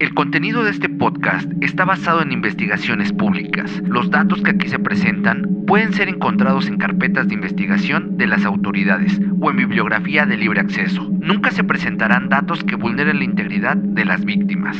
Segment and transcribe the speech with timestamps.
[0.00, 3.70] El contenido de este podcast está basado en investigaciones públicas.
[3.84, 8.46] Los datos que aquí se presentan pueden ser encontrados en carpetas de investigación de las
[8.46, 11.06] autoridades o en bibliografía de libre acceso.
[11.20, 14.78] Nunca se presentarán datos que vulneren la integridad de las víctimas.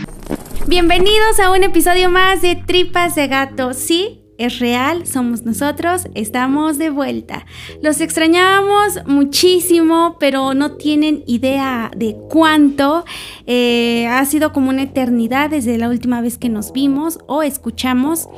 [0.66, 3.74] Bienvenidos a un episodio más de Tripas de Gato.
[3.74, 7.44] Sí, es real, somos nosotros, estamos de vuelta.
[7.82, 13.04] Los extrañábamos muchísimo, pero no tienen idea de cuánto.
[13.46, 18.28] Eh, ha sido como una eternidad desde la última vez que nos vimos o escuchamos.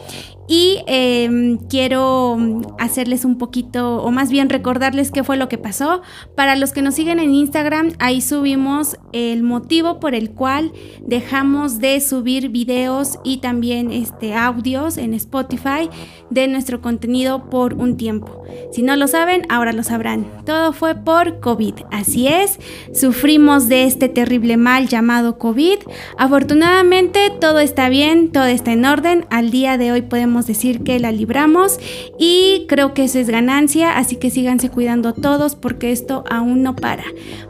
[0.49, 2.37] Y em, quiero
[2.79, 6.03] hacerles un poquito, o más bien recordarles qué fue lo que pasó.
[6.35, 11.79] Para los que nos siguen en Instagram, ahí subimos el motivo por el cual dejamos
[11.79, 15.89] de subir videos y también este, audios en Spotify
[16.31, 18.43] de nuestro contenido por un tiempo.
[18.73, 20.27] Si no lo saben, ahora lo sabrán.
[20.45, 21.75] Todo fue por COVID.
[21.91, 22.59] Así es,
[22.93, 25.79] sufrimos de este terrible mal llamado COVID.
[26.19, 29.27] Afortunadamente todo está bien, todo está en orden.
[29.31, 31.79] Al día de hoy podemos decir que la libramos
[32.19, 36.75] y creo que eso es ganancia, así que síganse cuidando todos porque esto aún no
[36.77, 37.05] para.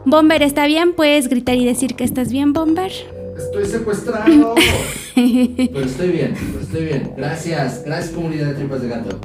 [0.05, 0.93] Bomber, ¿está bien?
[0.93, 2.91] ¿Puedes gritar y decir que estás bien, Bomber?
[3.37, 4.55] Estoy secuestrado.
[5.15, 7.13] pero estoy bien, estoy bien.
[7.17, 9.19] Gracias, gracias comunidad de tripas de gato.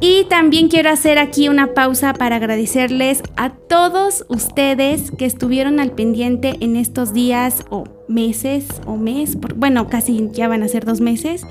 [0.00, 5.92] Y también quiero hacer aquí una pausa para agradecerles a todos ustedes que estuvieron al
[5.92, 11.00] pendiente en estos días o meses o mes, bueno, casi ya van a ser dos
[11.00, 11.46] meses,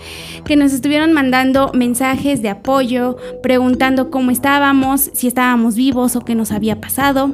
[0.46, 6.36] que nos estuvieron mandando mensajes de apoyo, preguntando cómo estábamos, si estábamos vivos o qué
[6.36, 7.32] nos había pasado.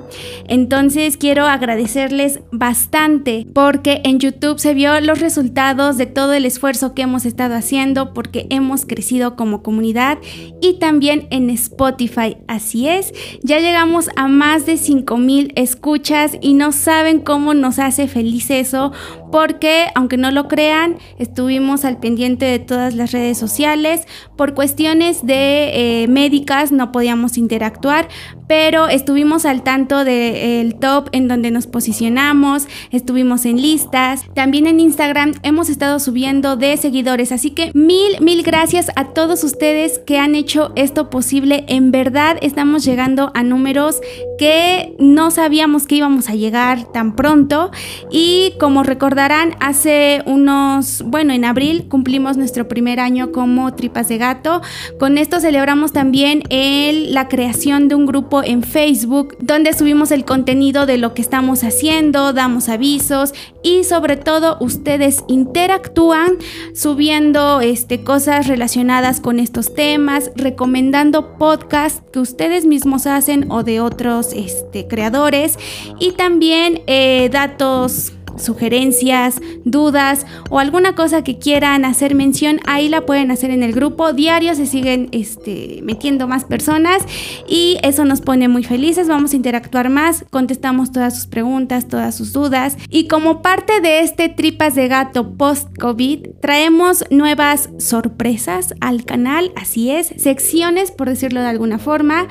[0.47, 6.93] Entonces quiero agradecerles bastante porque en YouTube se vio los resultados de todo el esfuerzo
[6.93, 10.19] que hemos estado haciendo porque hemos crecido como comunidad
[10.61, 12.37] y también en Spotify.
[12.47, 18.07] Así es, ya llegamos a más de 5000 escuchas y no saben cómo nos hace
[18.07, 18.91] feliz eso
[19.31, 24.07] porque, aunque no lo crean, estuvimos al pendiente de todas las redes sociales.
[24.35, 28.07] Por cuestiones de eh, médicas no podíamos interactuar,
[28.47, 34.23] pero estuvimos al tanto del top en donde nos posicionamos, estuvimos en listas.
[34.33, 39.43] También en Instagram hemos estado subiendo de seguidores, así que mil, mil gracias a todos
[39.43, 41.65] ustedes que han hecho esto posible.
[41.67, 43.99] En verdad estamos llegando a números
[44.37, 47.71] que no sabíamos que íbamos a llegar tan pronto
[48.11, 54.17] y como recordarán, hace unos, bueno, en abril cumplimos nuestro primer año como Tripas de
[54.17, 54.63] Gato.
[54.99, 60.87] Con esto celebramos también la creación de un grupo en Facebook donde subimos el contenido
[60.87, 66.31] de lo que estamos haciendo, damos avisos y sobre todo ustedes interactúan
[66.73, 73.81] subiendo este, cosas relacionadas con estos temas, recomendando podcasts que ustedes mismos hacen o de
[73.81, 75.59] otros este, creadores
[75.99, 83.05] y también eh, datos sugerencias, dudas o alguna cosa que quieran hacer mención, ahí la
[83.05, 84.13] pueden hacer en el grupo.
[84.13, 87.03] Diario se siguen este, metiendo más personas
[87.47, 89.07] y eso nos pone muy felices.
[89.07, 92.77] Vamos a interactuar más, contestamos todas sus preguntas, todas sus dudas.
[92.89, 99.91] Y como parte de este Tripas de Gato post-COVID, traemos nuevas sorpresas al canal, así
[99.91, 102.27] es, secciones, por decirlo de alguna forma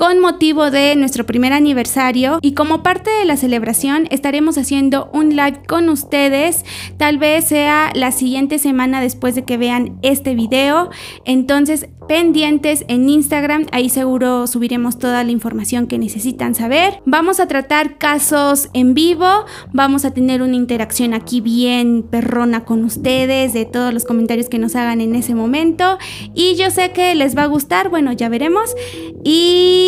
[0.00, 2.38] con motivo de nuestro primer aniversario.
[2.40, 6.64] Y como parte de la celebración estaremos haciendo un live con ustedes,
[6.96, 10.88] tal vez sea la siguiente semana después de que vean este video,
[11.26, 17.00] entonces pendientes en Instagram, ahí seguro subiremos toda la información que necesitan saber.
[17.04, 19.28] Vamos a tratar casos en vivo,
[19.72, 24.58] vamos a tener una interacción aquí bien perrona con ustedes de todos los comentarios que
[24.58, 25.98] nos hagan en ese momento.
[26.34, 28.74] Y yo sé que les va a gustar, bueno, ya veremos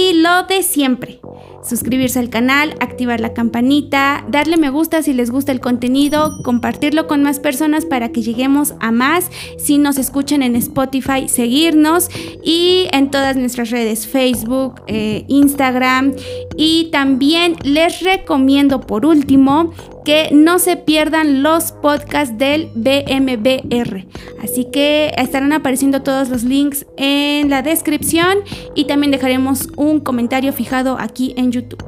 [0.02, 1.20] y lo de siempre.
[1.62, 7.06] Suscribirse al canal, activar la campanita, darle me gusta si les gusta el contenido, compartirlo
[7.06, 9.30] con más personas para que lleguemos a más.
[9.58, 12.08] Si nos escuchan en Spotify, seguirnos
[12.42, 16.14] y en todas nuestras redes Facebook, eh, Instagram.
[16.56, 19.72] Y también les recomiendo por último
[20.04, 24.06] que no se pierdan los podcasts del BMBR.
[24.42, 28.38] Así que estarán apareciendo todos los links en la descripción
[28.74, 31.84] y también dejaremos un comentario fijado aquí en YouTube.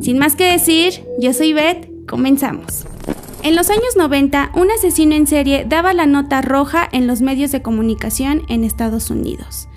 [0.00, 2.84] Sin más que decir, yo soy Beth, comenzamos.
[3.42, 7.52] En los años 90, un asesino en serie daba la nota roja en los medios
[7.52, 9.68] de comunicación en Estados Unidos,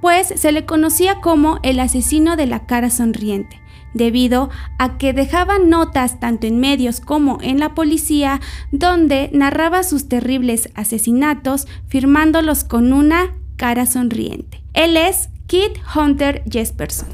[0.00, 3.60] pues se le conocía como el asesino de la cara sonriente
[3.94, 8.40] debido a que dejaba notas tanto en medios como en la policía
[8.72, 14.62] donde narraba sus terribles asesinatos firmándolos con una cara sonriente.
[14.74, 17.08] Él es Kit Hunter Jesperson.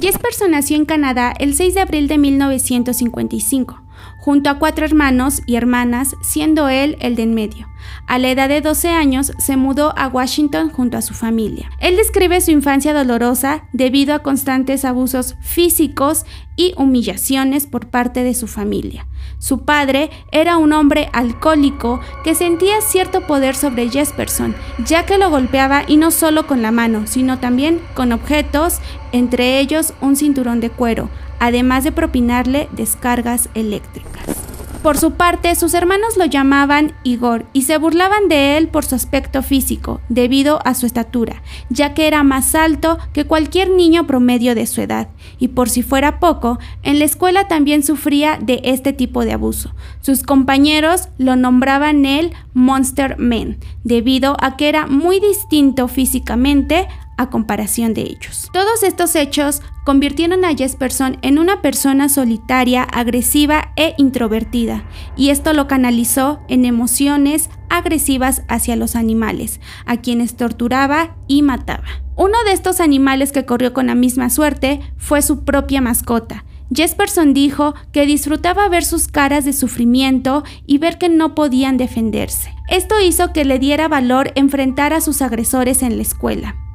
[0.00, 3.89] Jesperson nació en Canadá el 6 de abril de 1955
[4.20, 7.68] junto a cuatro hermanos y hermanas, siendo él el de en medio.
[8.06, 11.70] A la edad de 12 años se mudó a Washington junto a su familia.
[11.80, 16.24] Él describe su infancia dolorosa debido a constantes abusos físicos
[16.56, 19.06] y humillaciones por parte de su familia.
[19.38, 25.30] Su padre era un hombre alcohólico que sentía cierto poder sobre Jesperson, ya que lo
[25.30, 28.80] golpeaba y no solo con la mano, sino también con objetos,
[29.12, 31.08] entre ellos un cinturón de cuero,
[31.40, 34.40] además de propinarle descargas eléctricas.
[34.82, 38.94] Por su parte, sus hermanos lo llamaban Igor y se burlaban de él por su
[38.94, 44.54] aspecto físico, debido a su estatura, ya que era más alto que cualquier niño promedio
[44.54, 45.08] de su edad.
[45.38, 49.74] Y por si fuera poco, en la escuela también sufría de este tipo de abuso.
[50.00, 56.88] Sus compañeros lo nombraban el Monster Man, debido a que era muy distinto físicamente
[57.20, 58.48] a comparación de ellos.
[58.50, 64.84] Todos estos hechos convirtieron a Jesperson en una persona solitaria, agresiva e introvertida,
[65.16, 71.84] y esto lo canalizó en emociones agresivas hacia los animales, a quienes torturaba y mataba.
[72.16, 77.34] Uno de estos animales que corrió con la misma suerte fue su propia mascota, Jesperson
[77.34, 82.54] dijo que disfrutaba ver sus caras de sufrimiento y ver que no podían defenderse.
[82.68, 86.69] Esto hizo que le diera valor enfrentar a sus agresores en la escuela.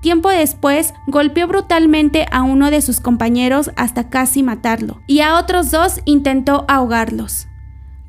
[0.00, 5.70] Tiempo después, golpeó brutalmente a uno de sus compañeros hasta casi matarlo, y a otros
[5.70, 7.48] dos intentó ahogarlos.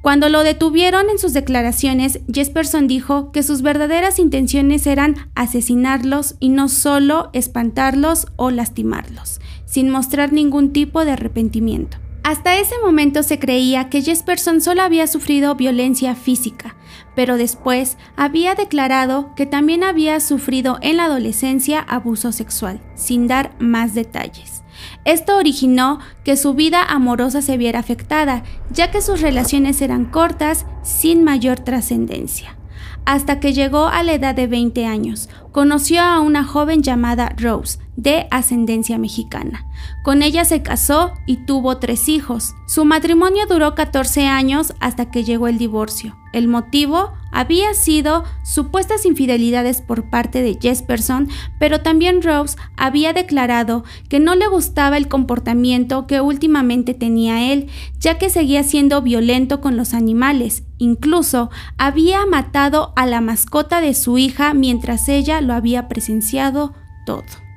[0.01, 6.49] Cuando lo detuvieron en sus declaraciones, Jesperson dijo que sus verdaderas intenciones eran asesinarlos y
[6.49, 11.97] no solo espantarlos o lastimarlos, sin mostrar ningún tipo de arrepentimiento.
[12.23, 16.75] Hasta ese momento se creía que Jesperson solo había sufrido violencia física,
[17.19, 23.51] pero después había declarado que también había sufrido en la adolescencia abuso sexual, sin dar
[23.59, 24.63] más detalles.
[25.03, 30.65] Esto originó que su vida amorosa se viera afectada, ya que sus relaciones eran cortas,
[30.81, 32.55] sin mayor trascendencia.
[33.03, 37.79] Hasta que llegó a la edad de 20 años, conoció a una joven llamada Rose,
[37.97, 39.65] de ascendencia mexicana.
[40.05, 42.53] Con ella se casó y tuvo tres hijos.
[42.65, 46.15] Su matrimonio duró 14 años hasta que llegó el divorcio.
[46.33, 51.29] El motivo había sido supuestas infidelidades por parte de Jesperson,
[51.59, 57.67] pero también Rose había declarado que no le gustaba el comportamiento que últimamente tenía él,
[57.99, 60.63] ya que seguía siendo violento con los animales.
[60.77, 66.73] Incluso había matado a la mascota de su hija mientras ella lo había presenciado
[67.05, 67.48] todo.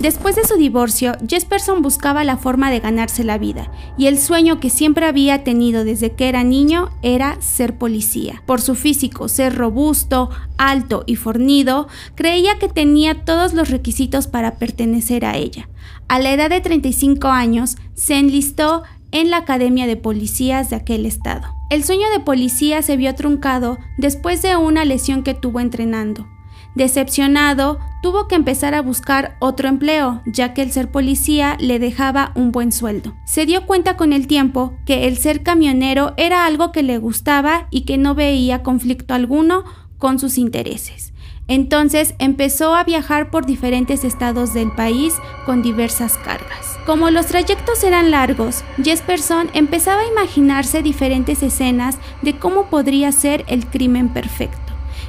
[0.00, 4.60] Después de su divorcio, Jesperson buscaba la forma de ganarse la vida, y el sueño
[4.60, 8.42] que siempre había tenido desde que era niño era ser policía.
[8.46, 14.58] Por su físico, ser robusto, alto y fornido, creía que tenía todos los requisitos para
[14.58, 15.68] pertenecer a ella.
[16.08, 18.82] A la edad de 35 años, se enlistó
[19.12, 21.48] en la Academia de Policías de aquel estado.
[21.70, 26.28] El sueño de policía se vio truncado después de una lesión que tuvo entrenando.
[26.76, 32.32] Decepcionado, tuvo que empezar a buscar otro empleo, ya que el ser policía le dejaba
[32.34, 33.14] un buen sueldo.
[33.24, 37.66] Se dio cuenta con el tiempo que el ser camionero era algo que le gustaba
[37.70, 39.64] y que no veía conflicto alguno
[39.96, 41.14] con sus intereses.
[41.48, 45.14] Entonces empezó a viajar por diferentes estados del país
[45.46, 46.78] con diversas cargas.
[46.84, 53.46] Como los trayectos eran largos, Jesperson empezaba a imaginarse diferentes escenas de cómo podría ser
[53.48, 54.65] el crimen perfecto.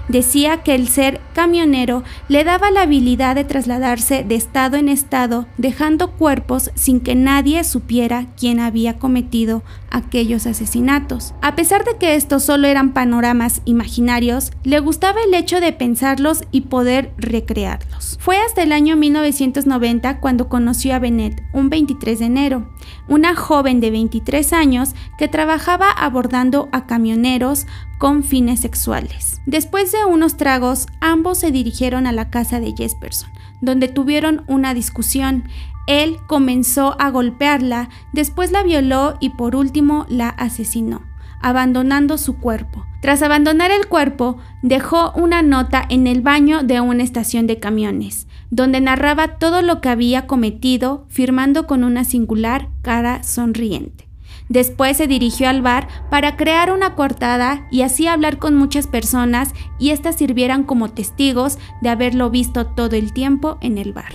[0.07, 5.47] Decía que el ser camionero le daba la habilidad de trasladarse de estado en estado,
[5.57, 9.63] dejando cuerpos sin que nadie supiera quién había cometido
[9.97, 11.33] aquellos asesinatos.
[11.41, 16.43] A pesar de que estos solo eran panoramas imaginarios, le gustaba el hecho de pensarlos
[16.51, 18.17] y poder recrearlos.
[18.21, 22.69] Fue hasta el año 1990 cuando conoció a Bennett, un 23 de enero,
[23.07, 27.65] una joven de 23 años que trabajaba abordando a camioneros
[27.97, 29.41] con fines sexuales.
[29.45, 33.29] Después de unos tragos, ambos se dirigieron a la casa de Jesperson,
[33.61, 35.45] donde tuvieron una discusión.
[35.87, 41.01] Él comenzó a golpearla, después la violó y por último la asesinó,
[41.41, 42.85] abandonando su cuerpo.
[43.01, 48.27] Tras abandonar el cuerpo, dejó una nota en el baño de una estación de camiones,
[48.49, 54.07] donde narraba todo lo que había cometido, firmando con una singular cara sonriente.
[54.49, 59.53] Después se dirigió al bar para crear una cortada y así hablar con muchas personas
[59.77, 64.13] y éstas sirvieran como testigos de haberlo visto todo el tiempo en el bar.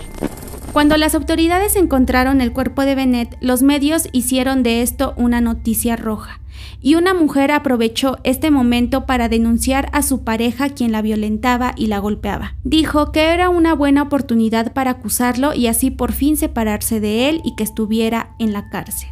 [0.73, 5.95] Cuando las autoridades encontraron el cuerpo de Bennett, los medios hicieron de esto una noticia
[5.95, 6.41] roja,
[6.81, 11.85] y una mujer aprovechó este momento para denunciar a su pareja quien la violentaba y
[11.87, 12.55] la golpeaba.
[12.63, 17.41] Dijo que era una buena oportunidad para acusarlo y así por fin separarse de él
[17.45, 19.09] y que estuviera en la cárcel.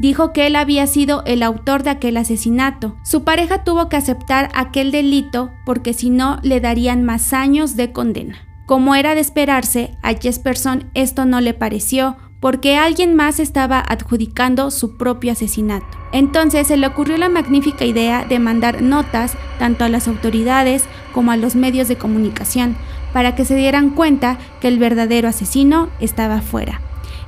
[0.00, 2.96] Dijo que él había sido el autor de aquel asesinato.
[3.04, 7.92] Su pareja tuvo que aceptar aquel delito porque si no le darían más años de
[7.92, 8.47] condena.
[8.68, 14.70] Como era de esperarse, a Jesperson esto no le pareció porque alguien más estaba adjudicando
[14.70, 15.86] su propio asesinato.
[16.12, 20.84] Entonces se le ocurrió la magnífica idea de mandar notas tanto a las autoridades
[21.14, 22.76] como a los medios de comunicación
[23.14, 26.82] para que se dieran cuenta que el verdadero asesino estaba fuera.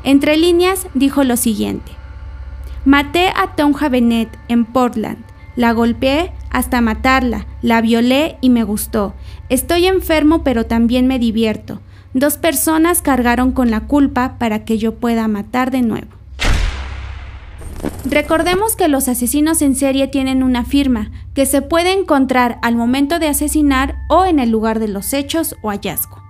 [0.04, 1.92] Entre líneas dijo lo siguiente.
[2.84, 5.24] Maté a Tonja Bennett en Portland.
[5.56, 9.14] La golpeé hasta matarla, la violé y me gustó.
[9.48, 11.80] Estoy enfermo pero también me divierto.
[12.14, 16.08] Dos personas cargaron con la culpa para que yo pueda matar de nuevo.
[18.04, 23.18] Recordemos que los asesinos en serie tienen una firma que se puede encontrar al momento
[23.18, 26.20] de asesinar o en el lugar de los hechos o hallazgo.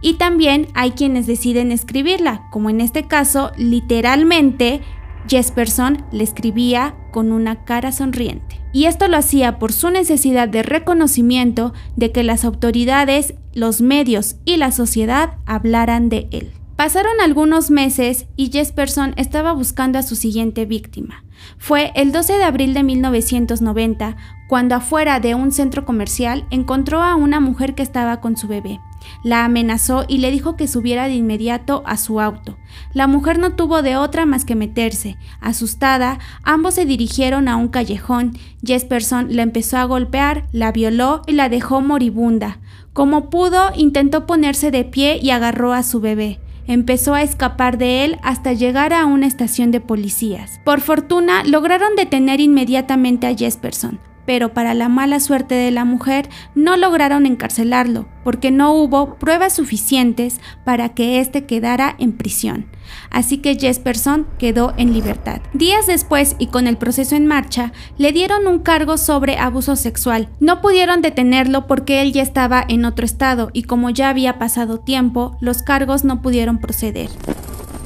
[0.00, 4.82] Y también hay quienes deciden escribirla, como en este caso, literalmente,
[5.28, 8.60] Jesperson le escribía con una cara sonriente.
[8.72, 14.36] Y esto lo hacía por su necesidad de reconocimiento de que las autoridades, los medios
[14.44, 16.52] y la sociedad hablaran de él.
[16.76, 21.24] Pasaron algunos meses y Jesperson estaba buscando a su siguiente víctima.
[21.58, 24.16] Fue el 12 de abril de 1990
[24.48, 28.78] cuando afuera de un centro comercial encontró a una mujer que estaba con su bebé.
[29.22, 32.56] La amenazó y le dijo que subiera de inmediato a su auto.
[32.92, 35.16] La mujer no tuvo de otra más que meterse.
[35.40, 38.36] Asustada, ambos se dirigieron a un callejón.
[38.64, 42.58] Jesperson la empezó a golpear, la violó y la dejó moribunda.
[42.92, 48.04] Como pudo, intentó ponerse de pie y agarró a su bebé empezó a escapar de
[48.04, 50.60] él hasta llegar a una estación de policías.
[50.64, 53.98] Por fortuna, lograron detener inmediatamente a Jesperson,
[54.28, 59.54] pero para la mala suerte de la mujer no lograron encarcelarlo, porque no hubo pruebas
[59.54, 62.66] suficientes para que éste quedara en prisión.
[63.08, 65.40] Así que Jesperson quedó en libertad.
[65.54, 70.28] Días después y con el proceso en marcha, le dieron un cargo sobre abuso sexual.
[70.40, 74.78] No pudieron detenerlo porque él ya estaba en otro estado y como ya había pasado
[74.78, 77.08] tiempo, los cargos no pudieron proceder.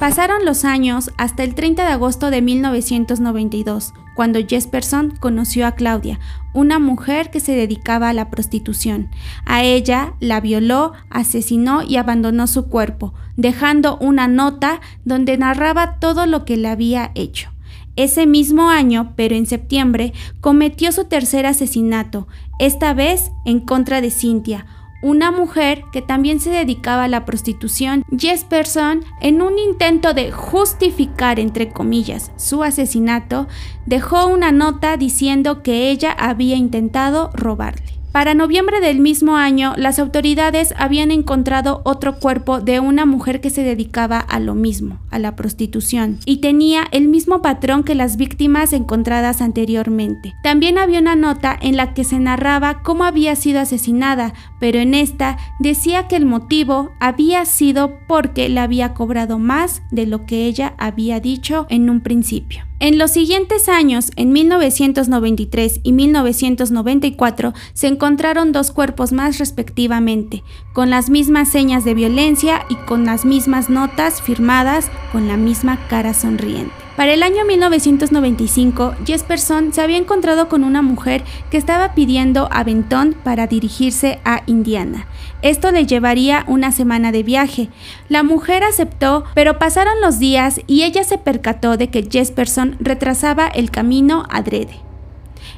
[0.01, 6.19] Pasaron los años hasta el 30 de agosto de 1992, cuando Jesperson conoció a Claudia,
[6.55, 9.11] una mujer que se dedicaba a la prostitución.
[9.45, 16.27] A ella la violó, asesinó y abandonó su cuerpo, dejando una nota donde narraba todo
[16.27, 17.51] lo que le había hecho.
[17.97, 22.27] Ese mismo año, pero en septiembre, cometió su tercer asesinato,
[22.59, 24.67] esta vez en contra de Cynthia,
[25.03, 31.39] una mujer que también se dedicaba a la prostitución, Jesperson, en un intento de justificar,
[31.39, 33.49] entre comillas, su asesinato,
[33.85, 38.03] dejó una nota diciendo que ella había intentado robarle.
[38.13, 43.49] Para noviembre del mismo año, las autoridades habían encontrado otro cuerpo de una mujer que
[43.49, 48.19] se dedicaba a lo mismo, a la prostitución, y tenía el mismo patrón que las
[48.19, 50.35] víctimas encontradas anteriormente.
[50.43, 54.95] También había una nota en la que se narraba cómo había sido asesinada, pero en
[54.95, 60.47] esta decía que el motivo había sido porque le había cobrado más de lo que
[60.47, 62.65] ella había dicho en un principio.
[62.79, 70.91] En los siguientes años, en 1993 y 1994, se encontraron dos cuerpos más respectivamente, con
[70.91, 76.15] las mismas señas de violencia y con las mismas notas firmadas con la misma cara
[76.15, 76.73] sonriente.
[76.97, 83.15] Para el año 1995, Jesperson se había encontrado con una mujer que estaba pidiendo aventón
[83.25, 85.07] para dirigirse a Indiana.
[85.41, 87.71] Esto le llevaría una semana de viaje.
[88.09, 93.49] La mujer aceptó, pero pasaron los días y ella se percató de que Jesperson retrasaba
[93.49, 94.92] el camino adrede.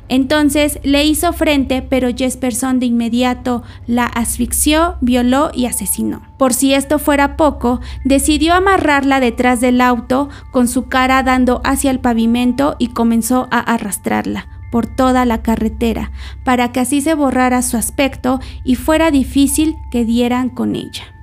[0.08, 6.22] Entonces le hizo frente, pero Jesperson de inmediato la asfixió, violó y asesinó.
[6.36, 11.90] Por si esto fuera poco, decidió amarrarla detrás del auto con su cara dando hacia
[11.90, 16.10] el pavimento y comenzó a arrastrarla por toda la carretera,
[16.42, 21.13] para que así se borrara su aspecto y fuera difícil que dieran con ella.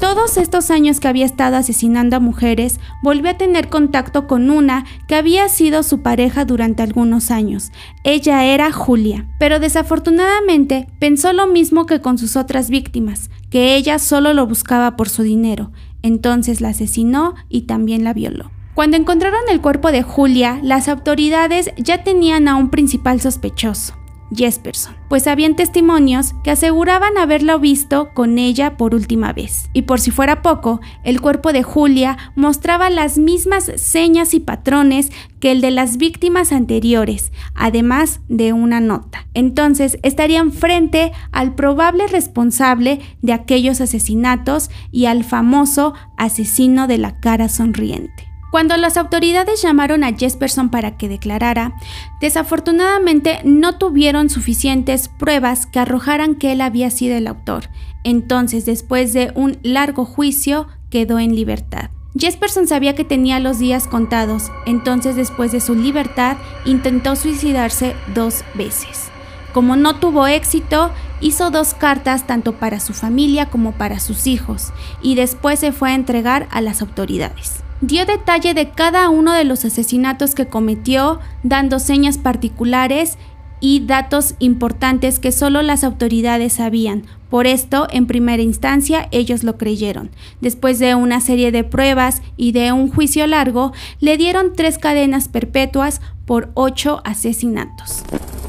[0.00, 4.84] Todos estos años que había estado asesinando a mujeres, volvió a tener contacto con una
[5.08, 7.72] que había sido su pareja durante algunos años.
[8.04, 13.98] Ella era Julia, pero desafortunadamente pensó lo mismo que con sus otras víctimas, que ella
[13.98, 15.72] solo lo buscaba por su dinero.
[16.02, 18.50] Entonces la asesinó y también la violó.
[18.74, 23.94] Cuando encontraron el cuerpo de Julia, las autoridades ya tenían a un principal sospechoso.
[24.34, 29.70] Jesperson, pues habían testimonios que aseguraban haberlo visto con ella por última vez.
[29.72, 35.10] Y por si fuera poco, el cuerpo de Julia mostraba las mismas señas y patrones
[35.40, 39.26] que el de las víctimas anteriores, además de una nota.
[39.34, 47.20] Entonces estarían frente al probable responsable de aquellos asesinatos y al famoso asesino de la
[47.20, 48.26] cara sonriente.
[48.56, 51.74] Cuando las autoridades llamaron a Jesperson para que declarara,
[52.22, 57.68] desafortunadamente no tuvieron suficientes pruebas que arrojaran que él había sido el autor.
[58.02, 61.90] Entonces, después de un largo juicio, quedó en libertad.
[62.18, 68.42] Jesperson sabía que tenía los días contados, entonces después de su libertad intentó suicidarse dos
[68.54, 69.10] veces.
[69.52, 74.72] Como no tuvo éxito, hizo dos cartas tanto para su familia como para sus hijos
[75.02, 77.65] y después se fue a entregar a las autoridades.
[77.82, 83.18] Dio detalle de cada uno de los asesinatos que cometió, dando señas particulares
[83.60, 87.04] y datos importantes que solo las autoridades sabían.
[87.28, 90.10] Por esto, en primera instancia, ellos lo creyeron.
[90.40, 95.28] Después de una serie de pruebas y de un juicio largo, le dieron tres cadenas
[95.28, 98.04] perpetuas por ocho asesinatos.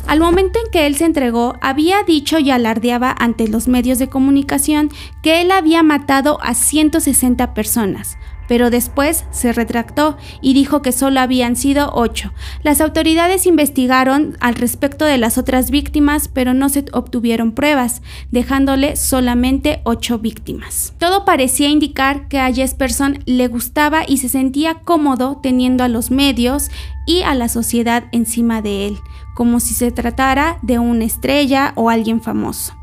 [0.07, 4.07] Al momento en que él se entregó, había dicho y alardeaba ante los medios de
[4.07, 4.89] comunicación
[5.21, 11.19] que él había matado a 160 personas, pero después se retractó y dijo que solo
[11.19, 12.31] habían sido ocho.
[12.63, 18.01] Las autoridades investigaron al respecto de las otras víctimas, pero no se obtuvieron pruebas,
[18.31, 20.93] dejándole solamente ocho víctimas.
[20.97, 26.11] Todo parecía indicar que a Jesperson le gustaba y se sentía cómodo teniendo a los
[26.11, 26.69] medios
[27.05, 28.97] y a la sociedad encima de él,
[29.35, 32.76] como si se tratara de una estrella o alguien famoso.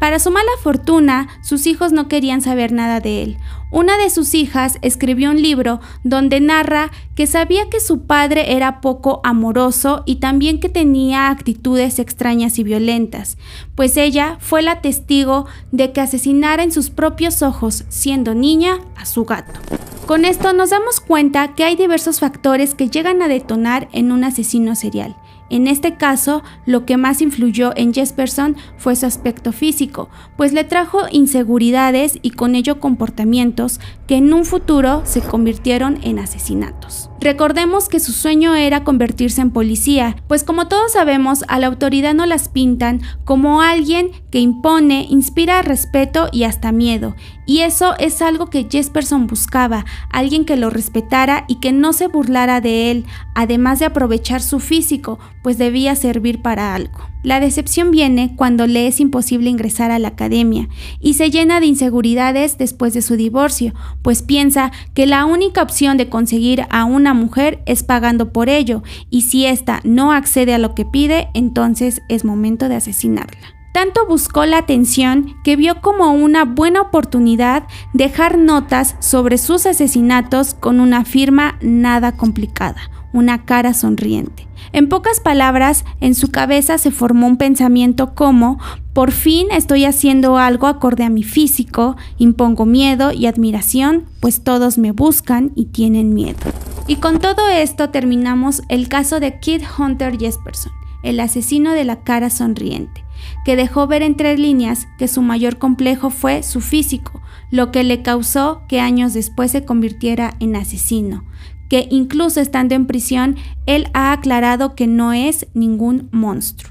[0.00, 3.38] Para su mala fortuna, sus hijos no querían saber nada de él.
[3.70, 8.82] Una de sus hijas escribió un libro donde narra que sabía que su padre era
[8.82, 13.38] poco amoroso y también que tenía actitudes extrañas y violentas,
[13.74, 19.06] pues ella fue la testigo de que asesinara en sus propios ojos, siendo niña, a
[19.06, 19.58] su gato.
[20.06, 24.24] Con esto nos damos cuenta que hay diversos factores que llegan a detonar en un
[24.24, 25.16] asesino serial.
[25.52, 30.64] En este caso, lo que más influyó en Jesperson fue su aspecto físico, pues le
[30.64, 37.11] trajo inseguridades y con ello comportamientos que en un futuro se convirtieron en asesinatos.
[37.22, 42.14] Recordemos que su sueño era convertirse en policía, pues como todos sabemos, a la autoridad
[42.14, 47.14] no las pintan como alguien que impone, inspira respeto y hasta miedo,
[47.46, 52.08] y eso es algo que Jesperson buscaba, alguien que lo respetara y que no se
[52.08, 57.11] burlara de él, además de aprovechar su físico, pues debía servir para algo.
[57.22, 60.68] La decepción viene cuando le es imposible ingresar a la academia
[61.00, 65.96] y se llena de inseguridades después de su divorcio, pues piensa que la única opción
[65.96, 70.58] de conseguir a una mujer es pagando por ello y si ésta no accede a
[70.58, 73.38] lo que pide, entonces es momento de asesinarla.
[73.72, 80.54] Tanto buscó la atención que vio como una buena oportunidad dejar notas sobre sus asesinatos
[80.54, 84.46] con una firma nada complicada, una cara sonriente.
[84.72, 88.58] En pocas palabras, en su cabeza se formó un pensamiento como,
[88.92, 94.78] por fin estoy haciendo algo acorde a mi físico, impongo miedo y admiración, pues todos
[94.78, 96.38] me buscan y tienen miedo.
[96.86, 100.72] Y con todo esto terminamos el caso de Kid Hunter Jesperson,
[101.02, 103.04] el asesino de la cara sonriente
[103.44, 107.20] que dejó ver entre líneas que su mayor complejo fue su físico,
[107.50, 111.24] lo que le causó que años después se convirtiera en asesino,
[111.72, 116.70] que incluso estando en prisión, él ha aclarado que no es ningún monstruo.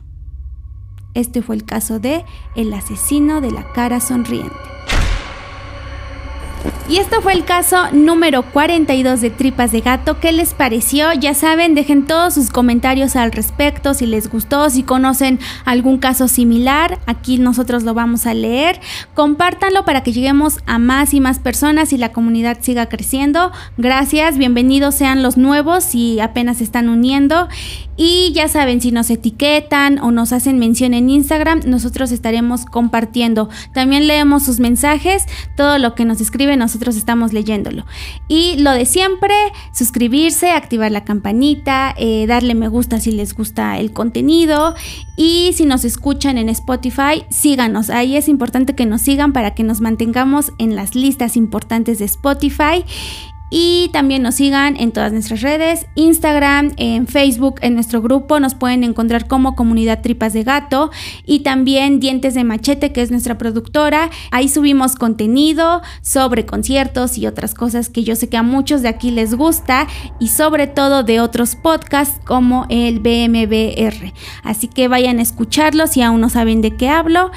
[1.16, 2.24] Este fue el caso de
[2.56, 4.54] El asesino de la cara sonriente.
[6.92, 10.20] Y esto fue el caso número 42 de Tripas de Gato.
[10.20, 11.14] ¿Qué les pareció?
[11.14, 16.28] Ya saben, dejen todos sus comentarios al respecto, si les gustó, si conocen algún caso
[16.28, 17.00] similar.
[17.06, 18.82] Aquí nosotros lo vamos a leer.
[19.14, 23.54] Compártanlo para que lleguemos a más y más personas y la comunidad siga creciendo.
[23.78, 27.48] Gracias, bienvenidos sean los nuevos si apenas se están uniendo.
[28.04, 33.48] Y ya saben, si nos etiquetan o nos hacen mención en Instagram, nosotros estaremos compartiendo.
[33.76, 37.86] También leemos sus mensajes, todo lo que nos escriben nosotros estamos leyéndolo.
[38.28, 39.36] Y lo de siempre,
[39.72, 44.74] suscribirse, activar la campanita, eh, darle me gusta si les gusta el contenido
[45.16, 47.92] y si nos escuchan en Spotify, síganos.
[47.92, 52.06] Ahí es importante que nos sigan para que nos mantengamos en las listas importantes de
[52.06, 52.84] Spotify
[53.52, 58.56] y también nos sigan en todas nuestras redes, Instagram, en Facebook, en nuestro grupo, nos
[58.56, 60.90] pueden encontrar como Comunidad Tripas de Gato
[61.26, 64.10] y también Dientes de Machete, que es nuestra productora.
[64.32, 68.88] Ahí subimos contenido sobre conciertos y otras cosas que yo sé que a muchos de
[68.88, 69.86] aquí les gusta
[70.20, 74.14] y sobre todo de otros podcasts como el BMBR.
[74.44, 77.32] Así que vayan a escucharlos si aún no saben de qué hablo.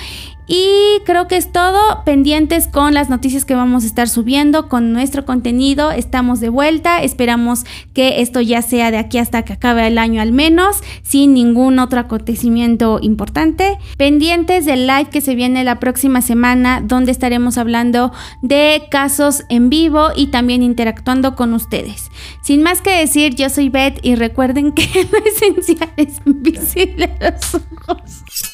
[0.46, 2.04] Y creo que es todo.
[2.04, 5.90] Pendientes con las noticias que vamos a estar subiendo, con nuestro contenido.
[5.90, 7.02] Estamos de vuelta.
[7.02, 11.34] Esperamos que esto ya sea de aquí hasta que acabe el año al menos, sin
[11.34, 13.78] ningún otro acontecimiento importante.
[13.96, 19.70] Pendientes del live que se viene la próxima semana, donde estaremos hablando de casos en
[19.70, 22.10] vivo y también interactuando con ustedes.
[22.42, 27.30] Sin más que decir, yo soy Beth y recuerden que lo esencial es invisible a
[27.30, 28.53] los ojos.